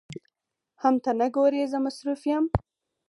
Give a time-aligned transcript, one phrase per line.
[0.81, 2.45] حم ته نه ګورې زه مصروف يم.